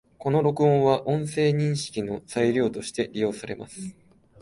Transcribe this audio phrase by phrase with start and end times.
[0.17, 3.95] この録音は、音声認識の材料として利用されます